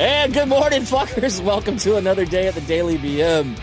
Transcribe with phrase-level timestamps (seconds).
[0.00, 1.40] And good morning, fuckers.
[1.44, 3.58] Welcome to another day at the Daily BM.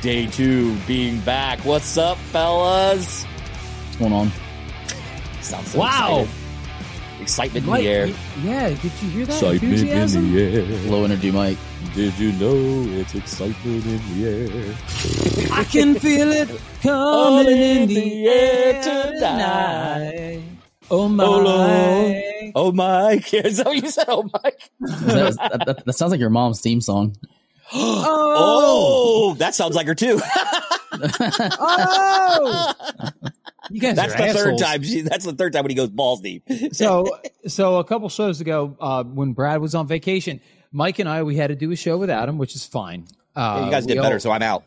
[0.00, 1.60] Day two being back.
[1.64, 3.24] What's up, fellas?
[3.24, 4.30] What's going on?
[5.40, 6.20] Sounds so Wow.
[6.20, 6.30] excited.
[7.20, 8.06] Excitement in the air.
[8.06, 10.24] y- yeah, did you hear that Excitement enthusiasm?
[10.24, 10.90] in the air.
[10.90, 11.58] Low energy Mike.
[11.94, 14.74] Did you know it's excitement in the air?
[15.52, 16.48] I can feel it
[16.82, 19.18] coming in in the the air air tonight.
[19.20, 20.42] tonight.
[20.90, 21.24] Oh my!
[21.24, 22.23] Oh, Lord.
[22.54, 23.32] Oh, Mike.
[23.34, 24.04] Is that what you said?
[24.08, 24.70] Oh, Mike.
[24.80, 27.16] That, that- that- that sounds like your mom's theme song.
[27.72, 30.20] Oh, that sounds like her too.
[30.96, 32.72] Oh!
[33.70, 34.82] You guys That's are the third time.
[34.82, 36.44] She, that's the third time when he goes balls deep.
[36.72, 40.40] So, so a couple shows ago, uh, when Brad was on vacation,
[40.72, 43.06] Mike and I we had to do a show without him, which is fine.
[43.34, 44.64] Uh, you guys did better, all- so I'm out.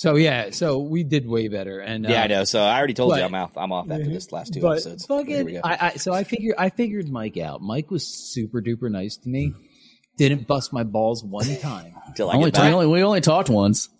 [0.00, 1.78] So yeah, so we did way better.
[1.78, 2.44] And Yeah, uh, I know.
[2.44, 3.54] So I already told you I'm off.
[3.54, 5.04] I'm off after this last two But episodes.
[5.06, 5.60] Here we fucking, go.
[5.62, 7.60] I, I, so I figured I figured Mike out.
[7.60, 9.52] Mike was super duper nice to me.
[10.16, 11.92] Didn't bust my balls one time.
[12.16, 12.68] Till I Only, get back.
[12.68, 13.90] we only we only talked once.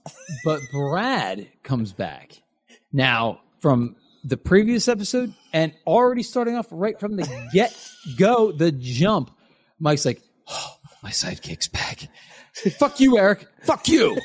[0.43, 2.33] But Brad comes back
[2.95, 7.77] now from the previous episode and already starting off right from the get
[8.17, 9.33] go, the jump.
[9.79, 12.09] Mike's like, oh, my sidekick's back.
[12.79, 13.47] Fuck you, Eric.
[13.65, 14.19] Fuck you.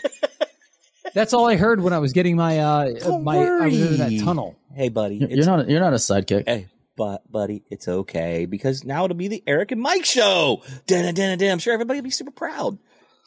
[1.14, 3.98] That's all I heard when I was getting my uh Don't my I was in
[3.98, 4.56] that tunnel.
[4.73, 5.16] Hey, buddy.
[5.17, 6.44] You're It's, not you're not a sidekick.
[6.47, 10.62] hey, but buddy, it's okay because now it'll be the Eric and Mike show.
[10.88, 11.52] Dun, dun, dun, dun.
[11.52, 12.78] I'm sure everybody will be super proud.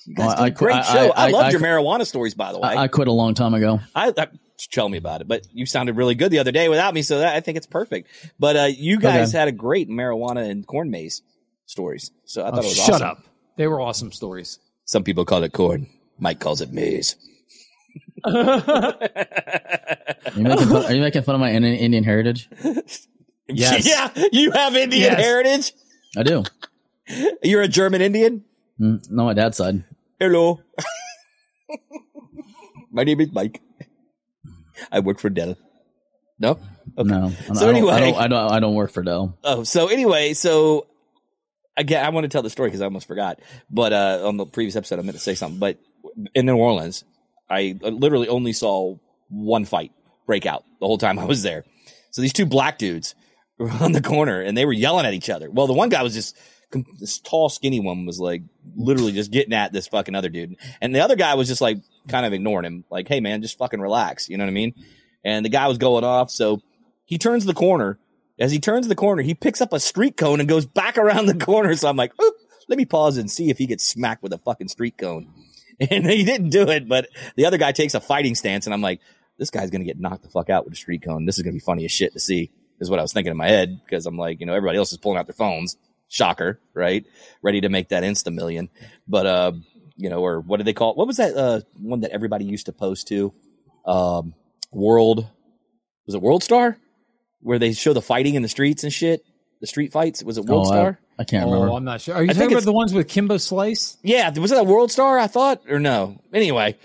[0.06, 1.10] You guys Well, did I a qu- great I- show.
[1.12, 2.68] I, I- loved I- your marijuana stories, by the way.
[2.68, 3.80] I, I quit a long time ago.
[3.94, 4.28] I, I
[4.70, 7.18] tell me about it, but you sounded really good the other day without me, so
[7.18, 8.08] that, I think it's perfect.
[8.38, 9.38] But uh, you guys Okay.
[9.38, 11.22] had a great marijuana and corn maze
[11.66, 13.08] stories, so I thought Oh, it was shut awesome.
[13.08, 13.24] up.
[13.56, 14.58] They were awesome stories.
[14.84, 15.86] Some people call it corn.
[16.18, 17.16] Mike calls it maze.
[18.24, 18.98] Are
[20.36, 22.48] you making fun, are you making fun of my Indian, Indian heritage?
[23.48, 23.86] Yes.
[24.16, 25.20] yeah, you have Indian Yes.
[25.20, 25.72] heritage.
[26.16, 26.44] I do.
[27.42, 28.44] You're a German Indian.
[28.80, 29.84] Mm, no, my dad's side.
[30.20, 30.60] Hello.
[32.90, 33.60] My name is Mike.
[34.90, 35.56] I work for Dell.
[36.38, 36.52] No.
[36.96, 37.08] Okay.
[37.10, 37.26] No.
[37.26, 39.36] I, So I don't, anyway- I don't, I don't I don't work for Dell.
[39.44, 40.86] Oh, so anyway, so
[41.76, 43.40] again, I want to tell the story because I almost forgot.
[43.70, 45.58] But uh, on the previous episode, I meant to say something.
[45.60, 45.78] But
[46.34, 47.04] in New Orleans,
[47.50, 48.96] I literally only saw
[49.28, 49.92] one fight
[50.26, 51.64] break out the whole time I was there.
[52.10, 53.14] So these two black dudes
[53.58, 55.50] were on the corner and they were yelling at each other.
[55.50, 56.36] Well, the one guy was just
[56.98, 58.42] this tall, skinny one was like
[58.76, 61.78] literally just getting at this fucking other dude, and the other guy was just like
[62.08, 64.74] kind of ignoring him, like, "Hey, man, just fucking relax." You know what I mean?
[65.24, 66.60] And the guy was going off, so
[67.04, 67.98] he turns the corner.
[68.38, 71.26] As he turns the corner, he picks up a street cone and goes back around
[71.26, 71.74] the corner.
[71.74, 72.34] So I'm like, Oop,
[72.68, 75.32] let me pause and see if he gets smacked with a fucking street cone.
[75.90, 78.80] And he didn't do it, but the other guy takes a fighting stance, and I'm
[78.82, 79.00] like,
[79.38, 81.24] this guy's gonna get knocked the fuck out with a street cone.
[81.24, 82.50] This is gonna be funny as shit to see.
[82.80, 84.90] Is what I was thinking in my head because I'm like, you know, everybody else
[84.92, 85.76] is pulling out their phones.
[86.08, 87.04] Shocker, right?
[87.42, 88.70] Ready to make that insta million.
[89.06, 89.52] But uh,
[89.96, 90.96] you know, or what did they call it?
[90.96, 93.32] What was that uh one that everybody used to post to?
[93.84, 94.34] Um,
[94.72, 95.26] World
[96.06, 96.76] was it World Star?
[97.40, 99.22] Where they show the fighting in the streets and shit.
[99.60, 100.22] The street fights.
[100.24, 100.98] Was it World Oh, Star?
[101.18, 101.72] I, can't oh, remember.
[101.72, 102.14] Oh, I'm not sure.
[102.14, 103.96] Are you I talking about the ones with Kimbo Slice?
[104.02, 105.18] Yeah, was it a World Star?
[105.18, 106.20] I thought, or no?
[106.32, 106.76] Anyway,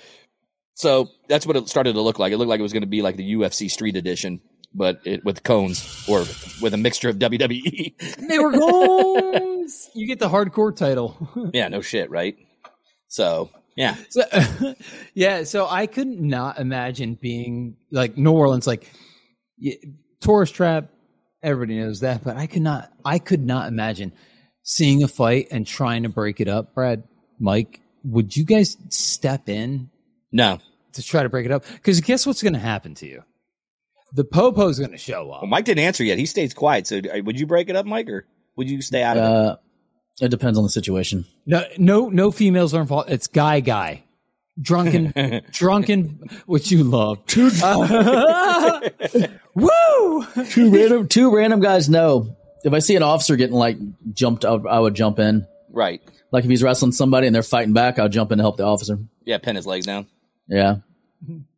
[0.74, 2.34] so that's what it started to look like.
[2.34, 4.42] It looked like it was going to be like the UFC Street Edition,
[4.74, 6.20] but it with cones or
[6.62, 7.94] with a mixture of WWE.
[8.30, 9.90] They were goals.
[9.96, 11.52] you get the hardcore title.
[11.54, 12.36] yeah, no shit, right?
[13.08, 14.24] So yeah, So,
[15.14, 18.92] yeah, so I could not imagine being like New Orleans, like
[20.20, 20.90] tourist trap.
[21.44, 22.92] Everybody knows that, but I could not.
[23.04, 24.14] I could not imagine
[24.64, 26.74] seeing a fight and trying to break it up.
[26.74, 27.04] Brad,
[27.40, 29.90] Mike, would you guys step in
[30.32, 30.60] no.
[30.94, 31.66] to try to break it up?
[31.68, 33.24] Because guess what's going to happen to you?
[34.14, 35.42] The popo's going to show up.
[35.42, 36.18] Well, Mike didn't answer yet.
[36.18, 36.88] He stays quiet.
[36.88, 38.26] So uh, would you break it up, Mike, or
[38.56, 39.28] would you stay out of it?
[39.28, 39.56] Uh,
[40.22, 41.26] it depends on the situation.
[41.46, 43.10] No, no, no females are involved.
[43.10, 44.03] It's guy, guy,
[44.62, 47.20] drunken, drunken, which you love.
[47.64, 48.80] Uh,
[49.56, 50.26] woo!
[50.50, 52.36] Two random two random guys know.
[52.64, 53.78] If I see an officer getting like
[54.14, 55.46] jumped out, I would jump in.
[55.70, 56.02] Right.
[56.32, 58.64] Like if he's wrestling somebody and they're fighting back, I'll jump in to help the
[58.66, 58.98] officer.
[59.26, 60.08] Yeah, pin his legs down.
[60.48, 60.78] Yeah.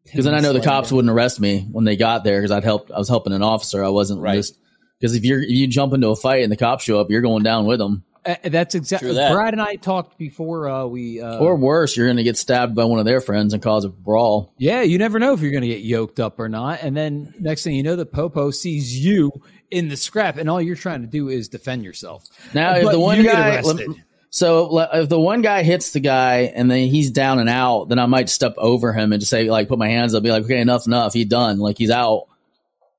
[0.04, 2.64] Because then I know the cops wouldn't arrest me when they got there because I'd
[2.64, 2.92] help.
[2.92, 3.84] I was helping an officer.
[3.84, 4.36] I wasn't Right.
[4.36, 4.58] just
[5.00, 7.22] because if you're if you jump into a fight and the cops show up, you're
[7.22, 8.04] going down with them.
[8.26, 9.10] Uh, that's exactly.
[9.10, 9.32] True that.
[9.34, 11.22] Brad and I talked before uh, we.
[11.22, 13.86] Uh, Or worse, you're going to get stabbed by one of their friends and cause
[13.86, 14.52] a brawl.
[14.58, 16.80] yeah, you never know if you're going to get yoked up or not.
[16.82, 19.32] And then next thing you know, the popo sees you
[19.72, 22.26] in the scrap, and all you're trying to do is defend yourself.
[22.54, 23.90] Now, if But the one you get guy, arrested.
[24.30, 28.00] so if the one guy hits the guy and then he's down and out, then
[28.00, 30.44] I might step over him and just say, like, put my hands up, be like,
[30.46, 31.14] okay, enough, enough.
[31.14, 31.58] He's done.
[31.60, 32.26] Like he's out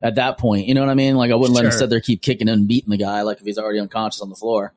[0.02, 0.66] at that point.
[0.66, 1.16] You know what I mean?
[1.16, 1.78] Like I wouldn't let him Sure.
[1.80, 4.36] sit there keep kicking and beating the guy like if he's already unconscious on the
[4.36, 4.72] floor.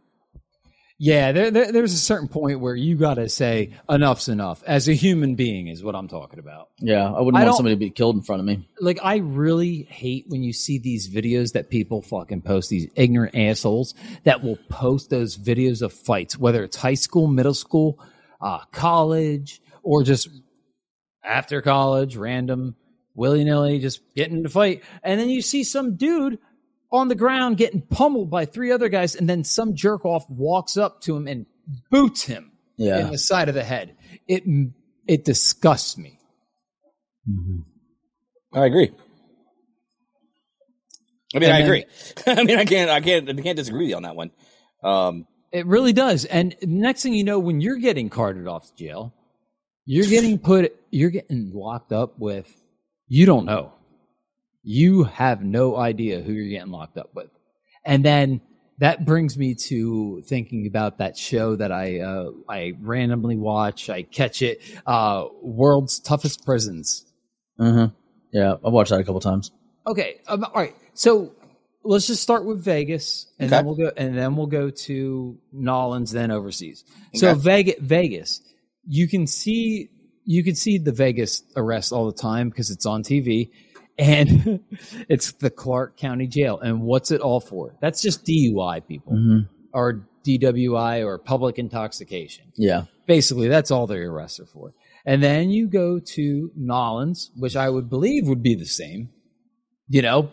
[1.01, 4.62] Yeah, there, there, there's a certain point where you got to say enough's enough.
[4.68, 6.72] As a human being, is what I'm talking about.
[6.80, 8.68] Yeah, I wouldn't I want somebody to be killed in front of me.
[8.81, 12.69] Like, I really hate when you see these videos that people fucking post.
[12.69, 13.94] These ignorant assholes
[14.25, 17.98] that will post those videos of fights, whether it's high school, middle school,
[18.42, 20.28] uh, college, or just
[21.24, 22.75] after college, random,
[23.16, 24.84] willy nilly, just getting into fight.
[25.02, 26.40] And then you see some dude
[26.92, 30.78] on the ground getting pummeled by three other guys, and then some jerk off walks
[30.78, 31.46] up to him and
[31.92, 32.52] boots him
[33.06, 33.96] in the side of the head.
[34.28, 34.44] It
[35.08, 36.20] it disgusts me.
[38.54, 38.92] I agree.
[41.36, 41.86] I mean, And I then- agree.
[42.28, 44.32] I mean, I can't, I can't, I can't disagree with you on that one.
[44.84, 46.26] Um, It really does.
[46.26, 49.14] And next thing you know, when you're getting carted off to jail,
[49.86, 52.52] you're getting put, you're getting locked up with,
[53.08, 53.74] you don't know.
[54.64, 57.30] You have no idea who you're getting locked up with.
[57.86, 58.42] And then
[58.80, 63.90] that brings me to thinking about that show that I, uh, I randomly watch.
[63.90, 67.06] I catch it, uh, World's Toughest Prisons.
[67.60, 67.90] uh-huh.
[68.32, 68.54] yeah.
[68.66, 69.52] I've watched that a couple times.
[69.88, 70.22] Okay.
[70.28, 70.76] Um, all right.
[70.94, 71.34] So
[71.84, 76.12] let's just start with Vegas, and then we'll go, and then we'll go to Nolans,
[76.12, 76.84] then overseas.
[77.16, 77.40] So Okay.
[77.40, 78.42] Vegas, Vegas,
[78.86, 79.90] you can see
[80.26, 83.50] you can see the Vegas arrest all the time because it's on TV,
[84.00, 84.60] and
[85.10, 86.60] it's the Clark County Jail.
[86.60, 87.75] And what's it all for?
[87.81, 89.48] That's just DUI, people, Mhm.
[89.74, 94.74] or DWI, or public intoxication Yeah, basically that's all their arrests are for
[95.06, 99.10] and then you go to nolans which i would believe would be the same
[99.88, 100.30] you know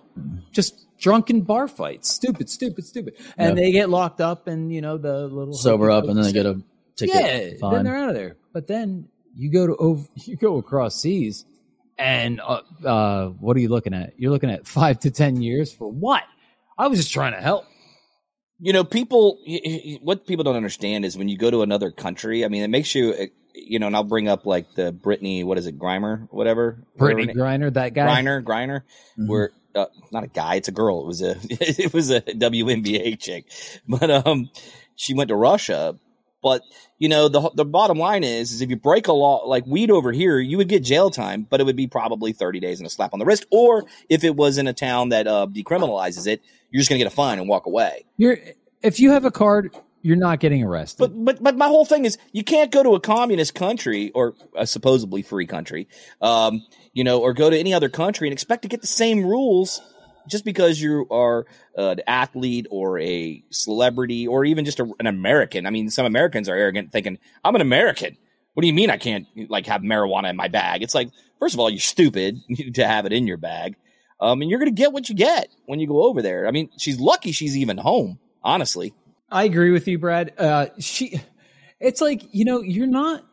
[0.50, 3.64] just drunken bar fights stupid stupid stupid and Yeah.
[3.64, 6.46] they get locked up and you know the little sober up and then they get
[6.46, 6.60] a
[6.96, 7.14] ticket.
[7.60, 10.96] yeah then they're out of there but then you go to over you go across
[11.00, 11.44] seas
[11.98, 15.72] and uh, uh what are you looking at you're looking at five to ten years
[15.72, 16.22] for what
[16.78, 17.64] i was just trying to help
[18.58, 19.38] you know, people,
[20.02, 22.94] what people don't understand is when you go to another country, I mean, it makes
[22.94, 26.26] you, uh, you know, and I'll bring up like the Brittany, what is it, Grimer,
[26.31, 26.82] whatever?
[26.96, 28.82] brittany griner that guy Griner, Griner,
[29.19, 29.28] Mhm.
[29.28, 31.02] where, uh, not a guy, it's a girl.
[31.02, 33.50] It was a, it was a WNBA chick,
[33.87, 34.50] but, um,
[34.94, 35.98] she went to Russia.
[36.42, 36.62] But,
[36.98, 39.90] you know, the, the bottom line is, is if you break a law like weed
[39.90, 42.86] over here, you would get jail time, but it would be probably 30 days and
[42.86, 43.46] a slap on the wrist.
[43.50, 47.04] Or if it was in a town that, uh, decriminalizes it, you're just going to
[47.04, 48.04] get a fine and walk away.
[48.16, 48.38] You're
[48.82, 50.98] if you have a card, you're not getting arrested.
[50.98, 54.34] But but but my whole thing is you can't go to a communist country or
[54.54, 55.88] a supposedly free country,
[56.20, 59.24] um, you know, or go to any other country and expect to get the same
[59.24, 59.80] rules
[60.28, 61.46] just because you are
[61.76, 65.67] an athlete or a celebrity or even just a, an American.
[65.67, 68.17] I mean, some Americans are arrogant, thinking I'm an American.
[68.55, 70.82] What do you mean I can't like have marijuana in my bag?
[70.82, 72.40] It's like first of all, you're stupid
[72.75, 73.76] to have it in your bag.
[74.20, 76.46] Um, and you're to get what you get when you go over there.
[76.46, 78.94] I mean, she's lucky she's even home, honestly.
[79.31, 80.32] I agree with you, Brad.
[80.38, 81.20] Uh, she,
[81.81, 83.25] it's like you know, you're not,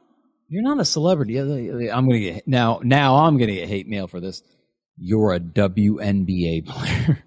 [0.49, 1.37] you're not a celebrity.
[1.39, 2.81] I'm gonna get now.
[2.83, 4.43] Now I'm gonna get hate mail for this.
[4.97, 7.23] You're a WNBA player.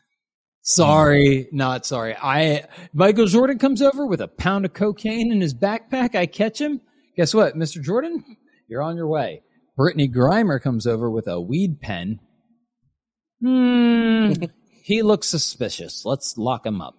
[0.62, 2.16] sorry, not sorry.
[2.16, 6.14] I Michael Jordan comes over with a pound of cocaine in his backpack.
[6.14, 6.80] I catch him.
[7.16, 7.82] Guess what, Mr.
[7.82, 8.24] Jordan?
[8.68, 9.42] You're on your way.
[9.76, 12.20] Brittany Grimer comes over with a weed pen.
[13.42, 14.32] Hmm.
[14.84, 16.04] he looks suspicious.
[16.04, 16.96] Let's lock him up.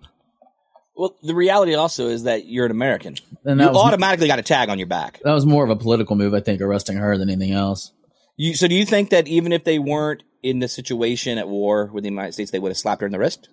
[0.96, 3.16] Well, the reality also is that you're an American.
[3.46, 5.20] And you that was automatically got a tag on your back.
[5.24, 7.92] that was more of a political move, I think, arresting her than anything else.
[8.38, 11.90] You, so do you think that even if they weren't in the situation at war
[11.94, 13.50] with the United States, they would have slapped her in the wrist?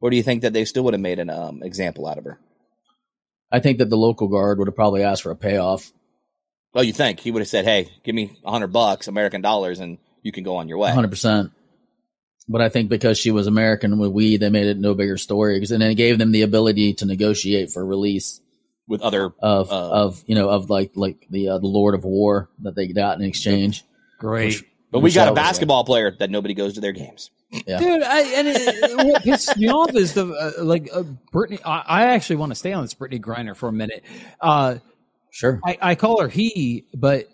[0.00, 2.24] Or do you think that they still would have made an um, example out of
[2.24, 2.38] her?
[3.50, 5.92] I think that the local guard would have probably asked for a payoff.
[6.74, 9.78] Oh, you think he would have said, "Hey, give me a hundred bucks, American dollars,
[9.78, 11.52] and you can go on your way." hundred percent.
[12.48, 15.56] But I think because she was American with weed, they made it no bigger story,
[15.56, 18.40] and then it gave them the ability to negotiate for release
[18.86, 22.04] With other, of Uh, of you know of like like the uh, the Lord of
[22.04, 23.84] War that they got in exchange.
[24.18, 24.62] Great.
[24.90, 27.30] but we got a was basketball player that nobody goes to their games.
[27.66, 27.78] Yeah.
[27.78, 31.60] Dude, I, and it, what pisses me off is the uh, like uh, Brittany.
[31.64, 34.04] I, I actually want to stay on this Brittany Griner for a minute.
[34.40, 34.76] Uh,
[35.36, 35.60] Sure.
[35.66, 37.26] I, I call her he, but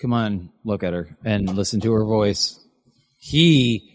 [0.00, 2.64] come on, look at her and listen to her voice.
[3.18, 3.90] He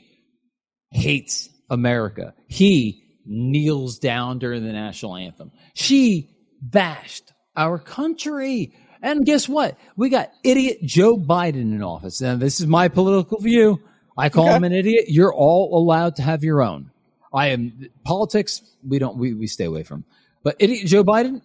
[0.92, 2.34] hates America.
[2.50, 5.54] He kneels down during the national anthem.
[5.74, 8.74] She bashed our country.
[9.06, 9.78] And guess what?
[9.96, 12.22] We got idiot Joe Biden in office.
[12.22, 13.80] And this is my political view.
[14.18, 14.56] I call Okay.
[14.56, 15.06] him an idiot.
[15.10, 16.90] You're all allowed to have your own.
[17.32, 18.62] I am politics.
[18.88, 19.18] We don't.
[19.18, 20.06] We, we stay away from.
[20.44, 21.42] But idiot Joe Biden,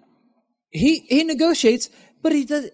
[0.70, 1.90] he he negotiates,
[2.22, 2.70] but he does.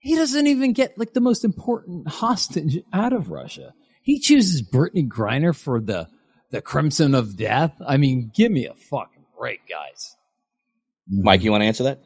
[0.00, 3.72] He doesn't even get like the most important hostage out of Russia.
[4.02, 6.08] He chooses Brittany Griner for the
[6.50, 7.72] the crimson of death.
[7.86, 10.16] I mean, give me a fucking break, guys.
[11.08, 12.00] Mike, you want to answer that?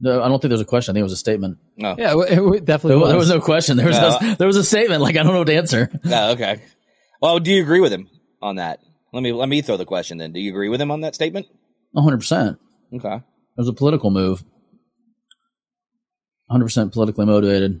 [0.00, 0.92] No, I don't think there's a question.
[0.92, 1.58] I think it was a statement.
[1.76, 1.94] No.
[1.98, 3.08] Yeah, it, it definitely There, was.
[3.10, 3.76] there was no question.
[3.78, 4.18] There was No.
[4.20, 5.00] no, there was a statement.
[5.00, 5.90] Like I don't know what to answer.
[6.04, 6.62] Oh, okay.
[7.22, 8.08] Well, do you agree with him
[8.42, 8.80] on that?
[9.14, 10.32] Let me let me throw the question then.
[10.32, 11.46] Do you agree with him on that statement?
[11.92, 12.18] 100.
[12.18, 12.58] percent
[12.94, 13.14] Okay.
[13.16, 13.22] It
[13.56, 14.44] was a political move.
[16.48, 17.80] 100 percent politically motivated.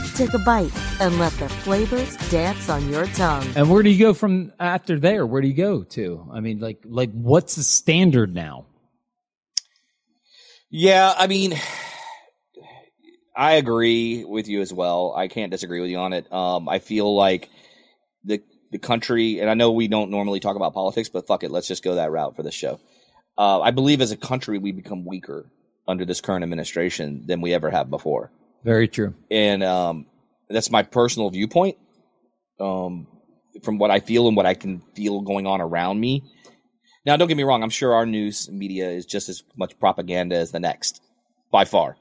[0.11, 3.47] take a bite, and let the flavors dance on your tongue.
[3.55, 5.25] and where do you go from after there?
[5.25, 6.29] Where do you go to?
[6.31, 8.65] I mean, like, like what's the standard now?
[10.69, 11.53] Yeah, I mean,
[13.35, 15.13] I agree with you as well.
[15.15, 16.31] I can't disagree with you on it.
[16.31, 17.49] Um, I feel like
[18.23, 18.41] the
[18.71, 21.67] the country, and I know we don't normally talk about politics, but fuck it, let's
[21.67, 22.79] just go that route for this show.
[23.37, 25.45] Uh, I believe as a country we become weaker
[25.87, 28.31] under this current administration than we ever have before.
[28.63, 29.15] Very true.
[29.29, 30.05] and um,
[30.49, 31.77] that's my personal viewpoint.
[32.59, 33.07] Um,
[33.63, 36.23] from what I feel and what I can feel going on around me.
[37.05, 37.63] Now, don't get me wrong.
[37.63, 41.01] I'm sure our news media is just as much propaganda as the next,
[41.51, 41.97] by far.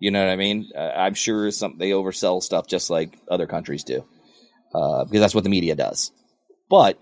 [0.00, 0.70] You know what I mean?
[0.74, 4.04] Uh, I'm sure some they oversell stuff just like other countries do,
[4.74, 6.12] uh, because that's what the media does.
[6.70, 6.98] But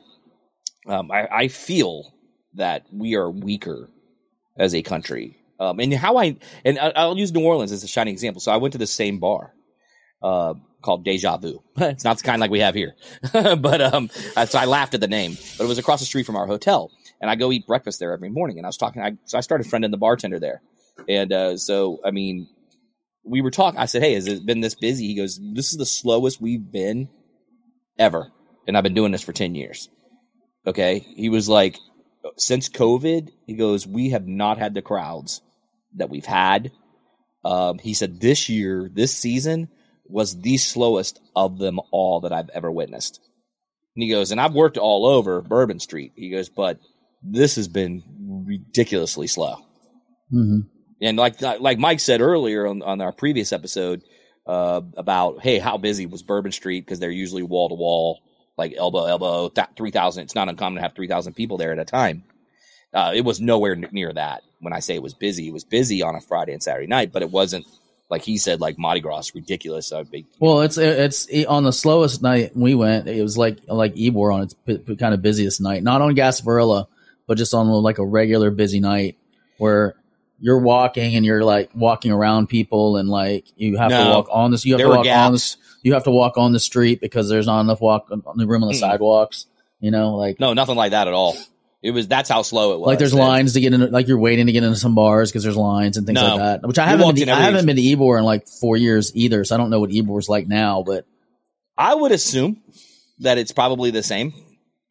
[0.87, 2.13] um, I, I feel
[2.55, 3.91] that we are weaker
[4.59, 5.37] as a country.
[5.59, 8.41] Um, and how I and I'll use New Orleans as a shining example.
[8.41, 9.55] So I went to the same bar
[10.23, 11.63] uh, called Deja Vu.
[11.77, 12.95] it's not the kind like we have here,
[13.33, 14.11] but um,
[14.47, 15.37] so I laughed at the name.
[15.57, 18.13] But it was across the street from our hotel, and I go eat breakfast there
[18.13, 18.59] every morning.
[18.59, 20.63] And I was talking, I, so I started friending the bartender there,
[21.09, 22.49] and uh, so I mean,
[23.25, 23.81] we were talking.
[23.81, 26.71] I said, "Hey, has it been this busy?" He goes, "This is the slowest we've
[26.71, 27.09] been
[27.99, 28.31] ever,
[28.67, 29.89] and I've been doing this for ten years."
[30.67, 31.77] Okay, he was like,
[32.37, 35.41] since COVID, he goes, we have not had the crowds
[35.97, 36.73] that we've had.
[37.45, 39.69] Um, he said this year, this season
[40.05, 43.21] was the slowest of them all that I've ever witnessed.
[43.95, 46.13] And he goes, and I've worked all over Bourbon Street.
[46.17, 46.79] He goes, but
[47.23, 48.03] this has been
[48.47, 49.57] ridiculously slow.
[50.31, 50.61] hmm
[51.01, 54.03] And like like Mike said earlier on, on our previous episode
[54.47, 56.85] uh, about, hey, how busy was Bourbon Street?
[56.85, 58.21] Because they're usually wall to wall,
[58.57, 60.25] like elbow elbow, th- three thousand.
[60.25, 62.25] It's not uncommon to have three thousand people there at a time.
[62.97, 64.43] Uh, it was nowhere near that.
[64.61, 67.13] When I say it was busy, it was busy on a Friday and Saturday night,
[67.13, 67.67] but it wasn't
[68.09, 69.93] like he said, like Mardi Gras, ridiculous.
[69.93, 73.07] Uh, big, Well, it's it's on the slowest night we went.
[73.07, 76.15] It was like like Ybor on its p- p- kind of busiest night, not on
[76.15, 76.87] Gasparilla,
[77.27, 79.19] but just on like a regular busy night
[79.59, 79.95] where
[80.41, 84.51] you're walking and you're like walking around people and like you have to walk on
[84.53, 84.65] this.
[84.65, 85.57] You have to walk on this.
[85.83, 88.63] You have to walk on the street because there's not enough walk on the room
[88.63, 88.81] on the Mm-mm.
[88.81, 89.47] sidewalks.
[89.81, 91.37] You know, like no, nothing like that at all.
[91.87, 92.87] It was that's how slow it was.
[92.89, 93.93] like there's And- lines to get in.
[93.93, 96.27] Like you're waiting to get into some bars because there's lines and things No.
[96.37, 96.67] like that.
[96.67, 97.15] Which I haven't.
[97.15, 99.71] Been to, I haven't been to Ybor in like four years either, so I don't
[99.71, 100.83] know what Ybor's like now.
[100.85, 101.07] But
[101.79, 102.61] I would assume
[103.21, 104.35] that it's probably the same,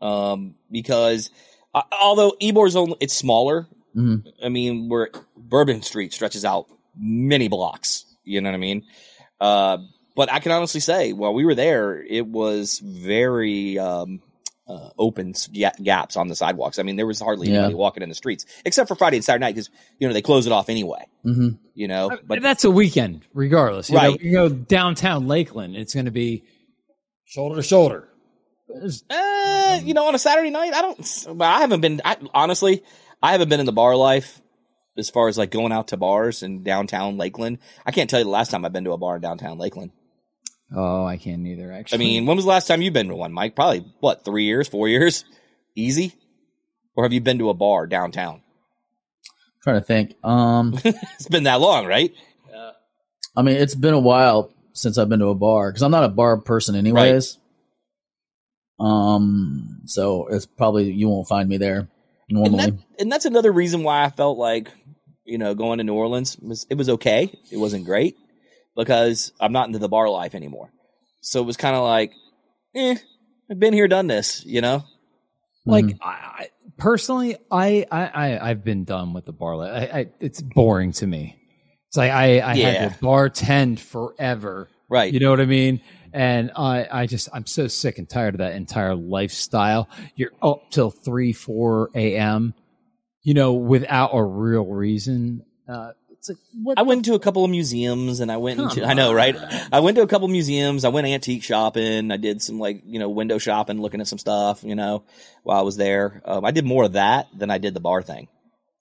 [0.01, 1.31] um, because
[1.73, 3.67] uh, although Ybor's only it's smaller.
[3.95, 4.23] Mhm.
[4.43, 8.05] I mean, where Bourbon Street stretches out many blocks.
[8.23, 8.83] You know what I mean?
[9.39, 9.77] Uh,
[10.15, 14.21] but I can honestly say, while we were there, it was very um,
[14.67, 16.79] uh, open s- ga- gaps on the sidewalks.
[16.79, 17.55] I mean, there was hardly Yeah.
[17.59, 19.69] anybody walking in the streets except for Friday and Saturday night because
[19.99, 21.05] you know they close it off anyway.
[21.23, 23.89] hmm You know, But but that's a weekend, regardless.
[23.89, 24.21] You know, Right.
[24.21, 26.43] you go downtown Lakeland, it's going to be
[27.25, 28.09] shoulder to shoulder.
[29.09, 31.27] Uh, you know, on a Saturday night, I don't.
[31.37, 32.01] But I haven't been.
[32.03, 32.83] I, honestly,
[33.21, 34.41] I haven't been in the bar life
[34.97, 37.59] as far as like going out to bars in downtown Lakeland.
[37.85, 39.91] I can't tell you the last time I've been to a bar in downtown Lakeland.
[40.73, 41.71] Oh, I can't either.
[41.71, 43.55] Actually, I mean, when was the last time you've been to one, Mike?
[43.55, 45.25] Probably what three years, four years,
[45.75, 46.13] easy.
[46.95, 48.35] Or have you been to a bar downtown?
[48.35, 50.15] I'm trying to think.
[50.23, 52.13] Um, It's been that long, right?
[53.37, 56.05] I mean, it's been a while since I've been to a bar because I'm not
[56.05, 57.37] a bar person, anyways.
[58.79, 61.89] Um, so it's probably you won't find me there And,
[62.29, 62.71] normally.
[62.71, 64.69] that, and that's another reason why I felt like,
[65.25, 67.37] you know, going to New Orleans was it was okay.
[67.51, 68.17] It wasn't great
[68.75, 70.71] because I'm not into the bar life anymore.
[71.21, 72.13] So it was kind of like,
[72.75, 72.95] eh,
[73.49, 74.83] I've been here, done this, you know.
[75.65, 75.97] like Mhm.
[76.01, 79.55] I, I personally, I, I, I, I've been done with the bar.
[79.57, 79.89] life.
[79.93, 81.35] I, I, it's boring to me.
[81.87, 82.71] It's like I, I Yeah.
[82.71, 84.69] had to bartend forever.
[84.89, 85.11] Right.
[85.11, 85.81] You know what I mean?
[86.13, 89.89] And I, I just, I'm so sick and tired of that entire lifestyle.
[90.15, 92.53] You're up till three, four a.m.
[93.23, 95.43] you know, without a real reason.
[95.67, 98.85] Uh, it's like I went to a couple of museums and I went Come into,
[98.85, 99.35] I know, right?
[99.71, 100.85] I went to a couple of museums.
[100.85, 102.11] I went antique shopping.
[102.11, 105.03] I did some like, you know, window shopping, looking at some stuff, you know,
[105.43, 106.21] while I was there.
[106.25, 108.27] Um, I did more of that than I did the bar thing,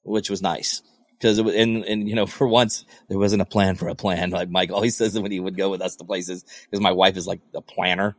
[0.02, 0.82] which was nice.
[1.20, 3.94] Cause it was, and, and, you know, for once, there wasn't a plan for a
[3.94, 4.30] plan.
[4.30, 7.16] Like Mike always says when he would go with us to places, cause my wife
[7.16, 8.16] is like a planner.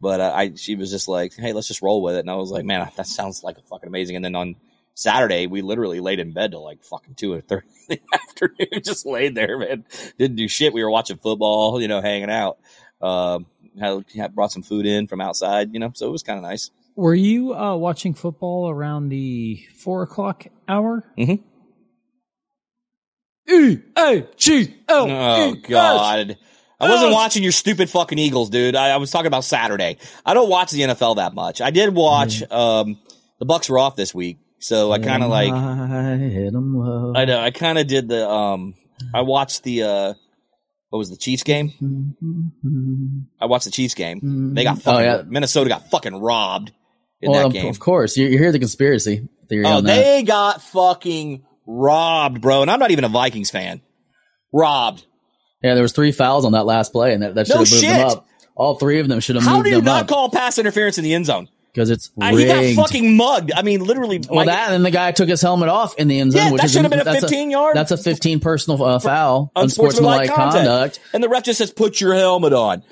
[0.00, 2.34] But uh, I, she was just like, "Hey, let's just roll with it." And I
[2.34, 4.56] was like, "Man, that sounds like fucking amazing." And then on
[4.96, 7.60] Saturday, we literally laid in bed till like fucking two or three
[7.90, 9.84] in the afternoon, just laid there, man.
[10.18, 10.72] Didn't do shit.
[10.72, 12.58] We were watching football, you know, hanging out.
[13.00, 13.46] Um,
[13.78, 16.42] had, had brought some food in from outside, you know, so it was kind of
[16.42, 16.70] nice.
[16.96, 21.04] Were you uh, watching football around the four o'clock hour?
[21.18, 21.42] Mm-hmm.
[23.52, 25.10] E A G L.
[25.10, 25.54] Oh.
[25.56, 26.38] God.
[26.80, 28.74] I wasn't watching your stupid fucking Eagles, dude.
[28.74, 29.98] I, I was talking about Saturday.
[30.24, 31.60] I don't watch the NFL that much.
[31.60, 32.98] I did watch, um,
[33.38, 34.38] the Bucks were off this week.
[34.58, 37.12] So I kind of like, I hit 'em low.
[37.14, 37.38] I know.
[37.38, 38.28] I kind of did the.
[38.28, 38.74] Um,
[39.14, 39.82] I watched the.
[39.82, 40.14] Uh,
[40.90, 41.72] what was the Chiefs game?
[43.40, 44.54] I watched the Chiefs game.
[44.54, 45.08] They got fucking.
[45.08, 45.22] Oh, yeah.
[45.26, 46.72] Minnesota got fucking robbed
[47.20, 47.66] in well, that of, game.
[47.68, 49.94] of course, you, you hear the conspiracy theory Oh, on that.
[49.96, 52.62] they got fucking robbed, bro.
[52.62, 53.82] And I'm not even a Vikings fan.
[54.52, 55.04] Robbed.
[55.62, 57.70] Yeah, there was three fouls on that last play, and that, that should No have
[57.70, 58.26] moved them up.
[58.54, 60.96] All three of them should have How moved do you not up call pass interference
[60.98, 61.48] in the end zone?
[61.76, 63.52] Because it's Uh, he got fucking mugged.
[63.54, 64.22] I mean, literally.
[64.30, 66.62] well, that and the guy took his helmet off in the end zone, Yeah, which
[66.62, 67.76] that should have been a that's 15 yard.
[67.76, 70.66] That's a 15 personal uh, foul, unsportsmanlike unsportsmanlike conduct.
[70.96, 71.00] conduct.
[71.12, 72.82] And the ref just says, "Put your helmet on."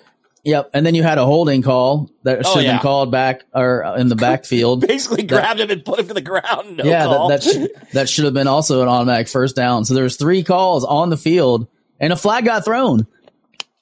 [0.46, 2.72] Yep, and then you had a holding call that should Oh, have yeah.
[2.74, 4.80] been called back or uh, in the backfield.
[4.86, 6.76] Basically, grabbed him and put him to the ground.
[6.76, 7.28] No yeah, call.
[7.28, 9.86] that that, sh- that should have been also an automatic first down.
[9.86, 11.66] So there was three calls on the field,
[11.98, 13.06] and a flag got thrown.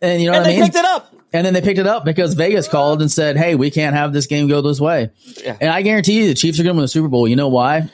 [0.01, 0.65] And you know and what I they mean?
[0.67, 1.13] picked it up.
[1.35, 4.13] And then they picked it up because Vegas called and said, "Hey, we can't have
[4.13, 5.11] this game go this way."
[5.43, 5.57] Yeah.
[5.61, 7.27] And I guarantee you, the Chiefs are going to win the Super Bowl.
[7.27, 7.89] You know why?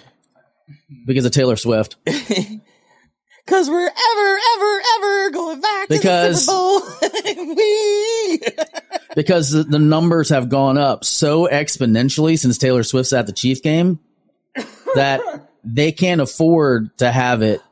[1.06, 1.96] Because of Taylor Swift.
[3.46, 7.54] Cause we're ever, ever, ever going back Because- to the Super Bowl.
[7.56, 8.40] we.
[9.16, 13.62] because the, the numbers have gone up so exponentially since Taylor Swift's at the Chief
[13.62, 14.00] game
[14.94, 15.20] that
[15.64, 17.62] they can't afford to have it.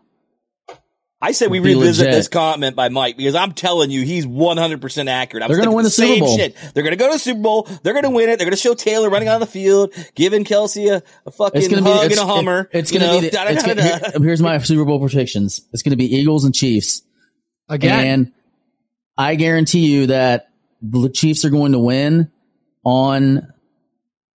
[1.28, 2.14] I say we Be revisit legit.
[2.18, 5.42] this comment by Mike because I'm telling you, he's 100% accurate.
[5.42, 6.36] I was They're gonna win the Super same Bowl.
[6.36, 6.54] Shit.
[6.72, 7.62] They're going to go to the Super Bowl.
[7.82, 8.38] They're going to win it.
[8.38, 11.68] They're going to show Taylor running on the field, giving Kelce a, a fucking It's
[11.68, 12.68] going to hug be and a Hummer.
[12.72, 15.60] it- it's going to be the, here- here's my Super Bowl predictions.
[15.72, 17.02] It's going to be Eagles and Chiefs,
[17.68, 18.32] Again, and
[19.18, 20.48] I guarantee you that
[20.80, 22.30] the Chiefs are going to win
[22.84, 23.52] on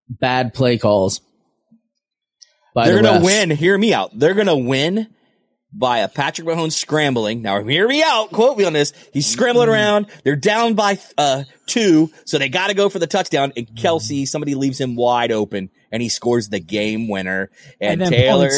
[0.09, 1.21] bad play calls.
[2.75, 3.51] By They're the going to win.
[3.51, 4.19] Hear me out.
[4.19, 5.09] They're going to win
[5.73, 7.43] by a Patrick Mahomes scrambling.
[7.43, 8.31] Now, hear me out.
[8.33, 8.93] Quote me on this.
[9.13, 10.07] He's scrambling around.
[10.25, 13.53] They're down by uh, two, so they got to go for the touchdown.
[13.57, 17.51] And Kelce, somebody leaves him wide open, and he scores the game winner.
[17.81, 18.51] And, and then Taylor.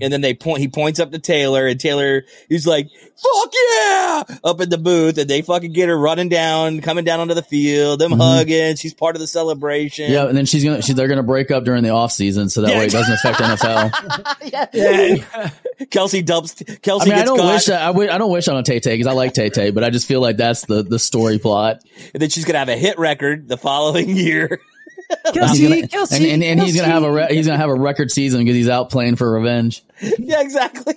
[0.00, 0.60] And then they point.
[0.60, 5.18] He points up to Taylor, and Taylor he's like, "Fuck yeah!" up in the booth,
[5.18, 8.76] and they fucking get her running down, coming down onto the field, them hugging.
[8.76, 10.04] She's part of the celebration.
[10.06, 10.12] Mm-hmm.
[10.14, 12.70] Yeah, and then she's gonna they're gonna break up during the off season, so that
[12.70, 12.78] Yeah.
[12.78, 14.72] way it doesn't affect NFL.
[14.72, 15.50] Yeah.
[15.86, 16.54] Kelce dumps.
[16.60, 18.62] I Kelce mean, I don't caught, wish that, I, w- I don't wish on a
[18.62, 20.98] Tay Tay because I like Tay Tay, but I just feel like that's the the
[20.98, 21.82] story plot.
[22.12, 24.60] and then she's gonna have a hit record the following year.
[25.08, 27.70] He's Kelce, gonna- Kelce, and, and, and he's gonna have a re- he's gonna have
[27.70, 29.82] a record season because he's out playing for revenge.
[30.18, 30.94] yeah, exactly.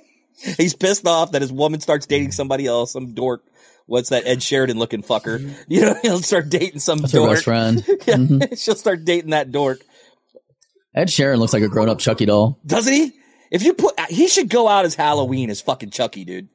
[0.57, 3.43] He's pissed off that his woman starts dating somebody else, some dork.
[3.87, 5.53] What's that Ed Sheridan looking fucker?
[5.67, 7.31] You know, he'll start dating some That's her dork.
[7.33, 7.83] best friend.
[7.87, 8.55] Yeah, mm-hmm.
[8.55, 9.79] she'll start dating that dork.
[10.95, 12.59] Ed Sheridan looks like a grown up Chucky doll.
[12.65, 13.13] Doesn't he?
[13.51, 16.49] If you put, he should go out as Halloween as fucking Chucky, dude,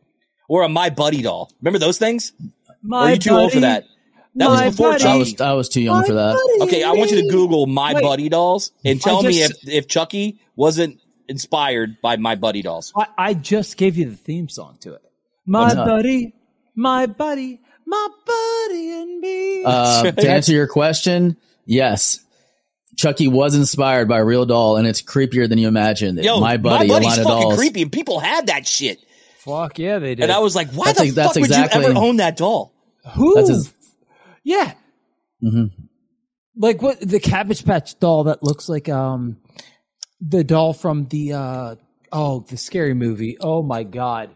[0.49, 1.51] or a My Buddy doll.
[1.61, 2.33] Remember those things?
[2.41, 2.47] or
[2.83, 3.87] my are you too old for buddy-
[4.35, 4.45] that?
[4.47, 6.37] That was before buddy- I was I was too young for that.
[6.63, 8.03] Okay, I want you to Google My Wait.
[8.03, 12.93] Buddy dolls and tell I me if if Chucky wasn't inspired by My Buddy dolls.
[12.97, 15.03] I, I just gave you the theme song to it.
[15.47, 16.35] My buddy,
[16.75, 19.65] my buddy, my buddy and me.
[19.65, 22.21] Uh, to answer your question, yes.
[22.97, 26.17] Chucky was inspired by a real doll, and it's creepier than you imagine.
[26.19, 27.57] Yo, my buddy, a buddy's fucking dolls.
[27.57, 28.99] creepy, and people had that shit.
[29.39, 30.25] Fuck yeah, they did.
[30.25, 32.17] And I was like, why That's the ex- that's fuck would exactly- you ever own
[32.19, 32.73] that doll?
[33.15, 33.35] who?
[33.35, 33.73] That's his-
[34.45, 34.73] yeah.
[35.43, 35.71] Mhm.
[36.57, 39.39] Like what the Cabbage Patch doll that looks like um
[40.21, 41.75] the doll from the uh
[42.13, 43.37] oh the scary movie.
[43.41, 44.31] Oh my god.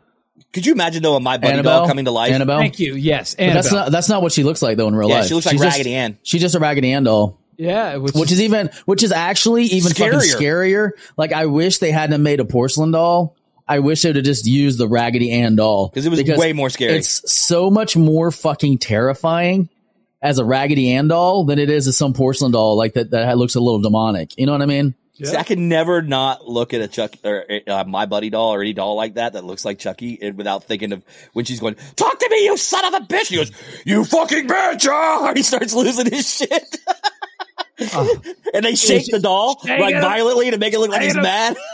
[0.52, 2.32] Could you imagine though a My Buddy Annabelle doll coming to life?
[2.32, 2.58] Annabelle.
[2.58, 2.94] Thank you.
[2.94, 5.26] Yes, But that's not that's not what she looks like though in real Yeah, life.
[5.26, 6.18] she looks like She's just- Raggedy Ann.
[6.22, 7.38] She's just a Raggedy Ann doll.
[7.58, 10.36] yeah, which, which is even which is actually even fucking Scarier.
[10.36, 10.90] scarier.
[11.18, 13.36] Like I wish they hadn't made a porcelain doll.
[13.68, 16.52] I wish they would have just used the Raggedy Ann doll because it was way
[16.52, 16.96] more scary.
[16.96, 19.68] It's so much more fucking terrifying
[20.22, 23.38] as a Raggedy Ann doll than it is as some porcelain doll like that that
[23.38, 24.36] looks a little demonic.
[24.38, 24.94] You know what I mean?
[25.22, 28.60] See, I can never not look at a Chuck or uh, my buddy doll or
[28.60, 31.02] any doll like that that looks like Chucky and without thinking of
[31.32, 33.50] when she's going, "Talk to me, you son of a bitch!" He goes,
[33.86, 36.76] "You fucking bitch!" ah!" He starts losing his shit,
[38.52, 40.02] and they shake the doll like it.
[40.02, 41.22] violently to make it look like he's it.
[41.22, 41.56] mad.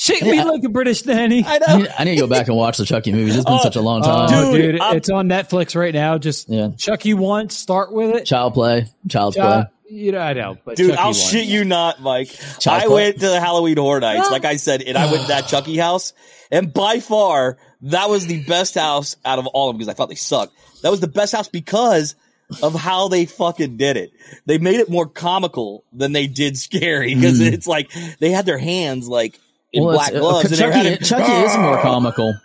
[0.00, 1.44] Shake me like a British nanny.
[1.44, 3.36] I I need, I need to go back and watch the Chucky movies.
[3.36, 4.52] It's been Oh, such a long Oh, time.
[4.52, 6.16] Dude, dude, it's on Netflix right now.
[6.16, 6.70] Just Yeah.
[6.78, 8.24] Chucky one, start with it.
[8.24, 9.66] Child play, child's Uh, play.
[9.98, 11.14] you know, I know, but Dude, Chucky I'll one.
[11.14, 12.28] shit you not, Mike.
[12.60, 12.94] Child's I play.
[12.94, 15.76] went to the Halloween Horror Nights, like I said, and I went to that Chucky
[15.76, 16.14] house,
[16.50, 19.94] and by far, that was the best house out of all of them because I
[19.94, 20.54] thought they sucked.
[20.80, 22.14] That was the best house because
[22.62, 24.12] of how they fucking did it.
[24.46, 28.56] They made it more comical than they did scary because it's like they had their
[28.58, 29.38] hands like
[29.72, 30.44] in Well, black it's- uh, gloves.
[30.46, 32.34] and they Chucky, had Chucky is more comical.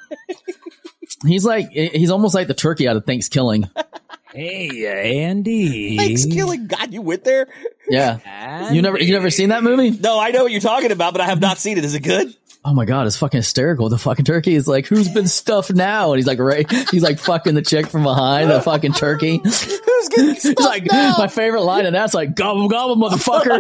[1.26, 3.70] He's like he's almost like the turkey out of Thanksgiving.
[4.32, 5.96] Hey, Andy.
[5.98, 6.68] Thanks, killing.
[6.68, 7.48] God, you went there?
[7.90, 9.92] Yeah, you never you never seen that movie?
[9.92, 11.86] No, I know what you're talking about, but I have not seen it.
[11.86, 12.36] Is it good?
[12.66, 13.90] Oh my god, it's fucking hysterical.
[13.90, 16.12] The fucking turkey is like, who's been stuffed now?
[16.12, 19.40] And he's like, right, he's like fucking the chick from behind the fucking turkey.
[20.06, 21.16] Who's getting He's stuffed like, now?
[21.18, 23.60] my favorite line, and that's like, gobble gobble, motherfucker.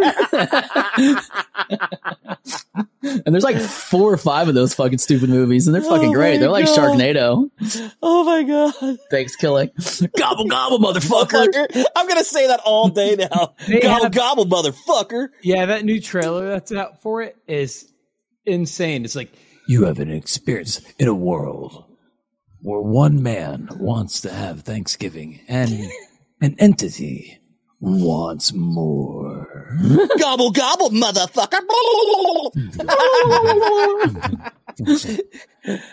[3.04, 6.14] and there's like four or five of those fucking stupid movies, and they're fucking Oh
[6.14, 6.38] great.
[6.40, 6.78] They're like God.
[6.98, 7.50] Sharknado.
[8.02, 8.74] Oh my god.
[9.12, 10.12] ThanksKilling.
[10.18, 11.48] Gobble gobble, motherfucker.
[11.52, 11.84] Motherfucker.
[11.96, 13.54] I'm gonna say that all day now.
[13.82, 15.30] Gobble have- gobble, motherfucker.
[15.42, 17.92] Yeah, that new trailer that's out for it is
[18.46, 19.06] insane.
[19.06, 19.32] It's like
[19.68, 21.86] you have an experience in a world
[22.62, 25.92] where one man wants to have Thanksgiving and
[26.42, 27.40] an entity
[27.80, 29.78] wants more.
[30.20, 31.62] Gobble gobble, motherfucker.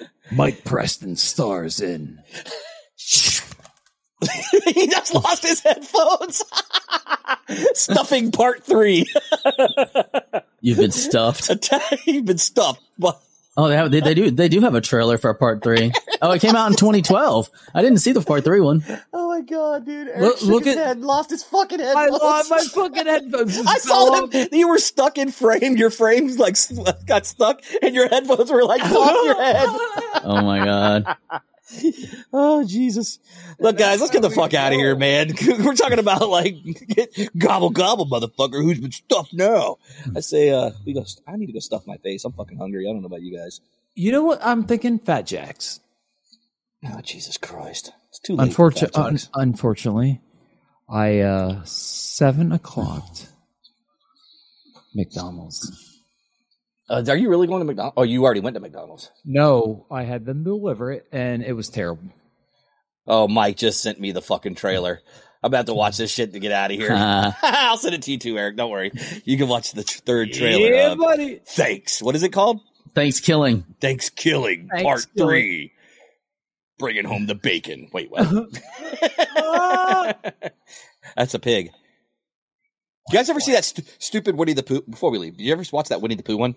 [0.32, 2.22] Mike Preston stars in
[4.64, 6.44] he just lost his headphones.
[7.74, 9.04] Stuffing part three.
[10.60, 11.50] You've been stuffed.
[12.06, 12.82] You've been stuffed.
[13.54, 15.92] But Oh, they have they, they do they do have a trailer for part three.
[16.22, 17.50] Oh, it came out in 2012.
[17.74, 18.82] I didn't see the part three one.
[19.12, 20.08] oh my god, dude!
[20.08, 21.94] Eric Look- look his at- head, lost his fucking head.
[21.94, 23.58] I lost my fucking headphones.
[23.66, 24.48] I saw them.
[24.52, 25.76] You were stuck in frame.
[25.76, 26.56] Your frames like
[27.06, 29.68] got stuck, and your headphones were like off your head.
[30.24, 31.16] Oh my god.
[32.34, 33.18] Oh Jesus!
[33.58, 35.32] Look, guys, let's get the fuck out of here, man.
[35.46, 36.56] We're talking about like
[37.38, 38.62] gobble gobble, motherfucker.
[38.62, 39.76] Who's been stuffed now?
[40.16, 41.04] I say, uh, we go.
[41.26, 42.24] I need to go stuff my face.
[42.24, 42.86] I'm fucking hungry.
[42.88, 43.60] I don't know about you guys.
[43.94, 44.40] You know what?
[44.42, 45.80] I'm thinking Fat Jacks.
[46.86, 47.92] Oh Jesus Christ!
[48.08, 48.48] It's too late.
[48.48, 50.20] Unfortunately, for Fat unfortunately,
[50.88, 53.06] I uh seven o'clock
[54.94, 55.91] McDonald's.
[56.88, 57.94] Uh, are you really going to McDonald's?
[57.96, 59.10] Oh, you already went to McDonald's.
[59.24, 62.10] No, I had them deliver it, and it was terrible.
[63.06, 65.00] Oh, Mike just sent me the fucking trailer.
[65.42, 66.92] I'm about to watch this shit to get out of here.
[66.92, 68.56] Uh, I'll send it to you too, Eric.
[68.56, 68.92] Don't worry.
[69.24, 70.72] You can watch the third trailer.
[70.72, 71.40] yeah, of buddy.
[71.44, 72.00] Thanks.
[72.00, 72.60] What is it called?
[72.94, 73.64] ThanksKilling.
[73.80, 75.72] Thanks Killing Part Three.
[76.78, 77.88] Bringing home the bacon.
[77.92, 78.24] Wait, what?
[81.16, 81.70] That's a pig.
[83.10, 84.82] You guys ever see that stu- stupid Winnie the Pooh?
[84.82, 86.54] Before we leave, did you ever watch that Winnie the Pooh one?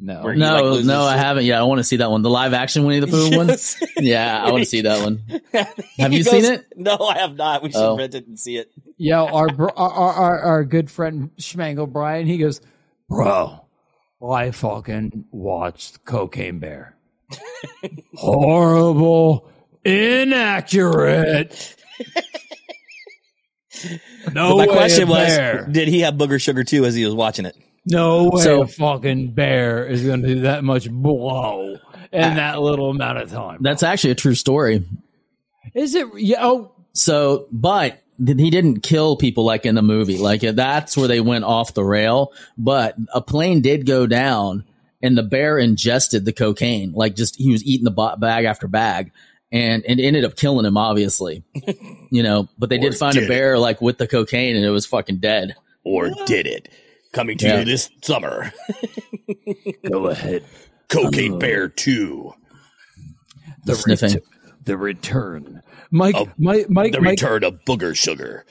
[0.00, 1.60] No, Where he, like, No, no, I haven't yet.
[1.60, 2.22] I want to see that one.
[2.22, 3.48] The live action Winnie the Pooh one.
[3.96, 5.22] Yeah, I want to see that one.
[5.98, 6.66] Have you goes- seen it?
[6.76, 7.62] No, I have not.
[7.62, 7.96] We should Oh.
[7.96, 8.70] rent it and see it.
[8.98, 12.60] yeah, our, our our our our good friend Schmangle Brian, he goes,
[13.08, 13.64] bro,
[14.28, 16.96] I fucking watched Cocaine Bear.
[18.16, 19.48] Horrible,
[19.84, 21.76] inaccurate.
[24.32, 25.66] No But my way question was, bear.
[25.70, 27.56] did he have booger sugar too as he was watching it?
[27.86, 31.76] No way So- a fucking bear is going to do that much blow
[32.12, 33.58] in uh, that little amount of time.
[33.60, 34.84] That's actually a true story.
[35.74, 36.06] Is it?
[36.16, 36.38] Yeah.
[36.46, 40.18] Oh, So, but he didn't kill people like in the movie.
[40.18, 42.32] Like uh, that's where they went off the rail.
[42.56, 44.64] But a plane did go down,
[45.02, 46.92] and the bear ingested the cocaine.
[46.92, 49.10] Like just he was eating the bag after bag,
[49.50, 50.76] and and it ended up killing him.
[50.76, 51.42] Obviously,
[52.12, 52.48] you know.
[52.56, 55.18] But they did find did a bear like with the cocaine, and it was fucking
[55.18, 55.56] dead.
[55.82, 56.68] Or did it?
[57.14, 57.58] Coming to Yeah.
[57.60, 58.52] you this summer.
[59.90, 60.44] go ahead.
[60.88, 62.32] Cocaine Bear 2.
[63.64, 64.12] The Sniffing.
[64.14, 64.22] ret-
[64.64, 65.62] the return.
[65.90, 68.44] Mike, Oh, Mike, Mike, The Mike, return of booger sugar.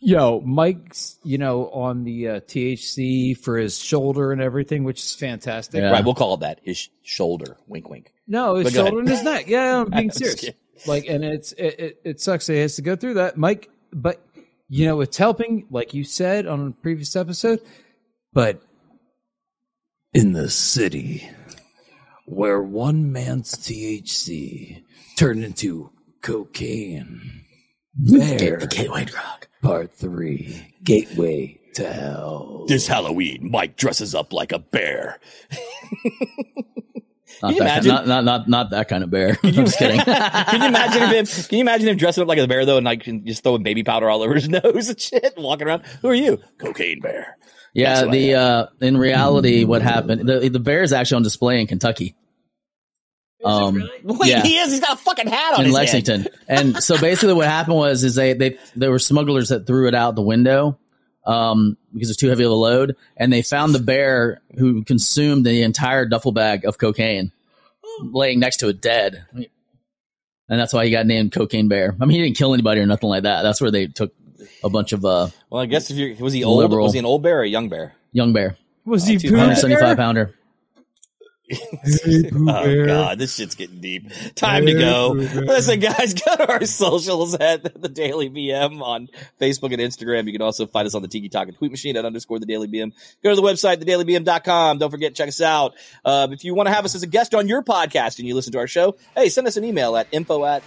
[0.00, 5.14] yo, Mike's, you know, on the uh, THC for his shoulder and everything, which is
[5.14, 5.80] fantastic.
[5.80, 5.90] Yeah.
[5.90, 6.60] Right, we'll call it that.
[6.62, 7.56] His sh- shoulder.
[7.66, 8.12] Wink, wink.
[8.26, 9.46] No, his But go shoulder and his neck.
[9.48, 10.56] Yeah, I'm being just serious.
[10.86, 13.70] Like, and it's it, it, it sucks that he has to go through that, Mike.
[13.92, 14.23] But
[14.68, 17.60] you know, it's helping, like you said on a previous episode.
[18.32, 18.62] But
[20.12, 21.28] in the city,
[22.26, 24.82] where one man's THC
[25.16, 25.90] turned into
[26.22, 27.44] cocaine,
[27.94, 29.46] there, gateway drug.
[29.62, 32.64] part three, gateway Tell.
[32.68, 35.18] This Halloween, Mike dresses up like a bear.
[37.42, 37.88] Not, you that, imagine?
[37.88, 39.38] Not, not not not that kind of bear.
[39.42, 40.00] I'm just kidding.
[40.04, 41.26] can you imagine him?
[41.26, 43.82] Can you imagine him dressing up like a bear though, and like just throwing baby
[43.82, 45.84] powder all over his nose and shit, walking around?
[46.02, 46.40] Who are you?
[46.58, 47.36] Cocaine bear.
[47.72, 50.28] yeah, That's what I the uh, in reality, what happened?
[50.28, 52.16] The the bear is actually on display in Kentucky.
[53.44, 54.42] Um, Wait, yeah.
[54.42, 54.72] he is.
[54.72, 56.28] He's got a fucking hat on in his Lexington.
[56.48, 59.94] And so basically what happened was is they they there were smugglers that threw it
[59.94, 60.78] out the window
[61.26, 65.46] um because it's too heavy of a load and they found the bear who consumed
[65.46, 67.32] the entire duffel bag of cocaine
[68.00, 69.24] laying next to it dead.
[69.32, 71.96] And that's why he got named Cocaine Bear.
[72.00, 73.42] I mean, he didn't kill anybody or nothing like that.
[73.42, 74.12] That's where they took
[74.62, 76.58] a bunch of uh Well, I guess if you was he old?
[76.58, 76.84] Liberal.
[76.84, 77.94] Was he an old bear or a young bear?
[78.12, 79.36] young bear, Was he two Pooh
[81.54, 84.10] hundred 175 Oh god, this shit's getting deep.
[84.34, 85.10] Time to go.
[85.14, 89.08] Listen, guys, go to our socials at the Daily BM on
[89.40, 90.26] Facebook and Instagram.
[90.26, 92.46] You can also find us on the Tiki Talk and Tweet Machine at underscore the
[92.46, 92.92] Daily BM.
[93.22, 94.78] Go to the website, thedailybm.com.
[94.78, 95.74] Don't forget, check us out.
[96.04, 98.34] Um, if you want to have us as a guest on your podcast and you
[98.34, 100.62] listen to our show, hey, send us an email at info at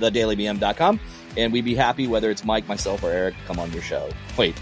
[0.00, 1.00] thedailybm.com
[1.36, 4.08] and we'd be happy whether it's Mike, myself, or Eric come on your show.
[4.36, 4.54] Wait.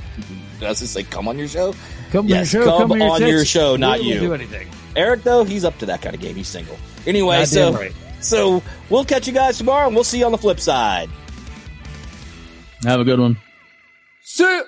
[0.60, 1.74] Does it say come on your show?
[2.14, 2.78] Come Yes, on your show.
[2.78, 4.20] come Come, on your, your show, not We you.
[4.20, 4.68] Do anything.
[4.94, 6.36] Eric though, he's up to that kind of game.
[6.36, 6.78] He's single.
[7.08, 7.92] Anyway, Goddamn so right.
[8.20, 11.10] so we'll catch you guys tomorrow, and we'll see you on the flip side.
[12.84, 13.36] Have a good one.
[14.22, 14.44] See.
[14.44, 14.62] ya.